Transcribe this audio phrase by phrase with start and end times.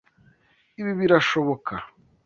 [0.79, 1.73] Ibi birashoboka.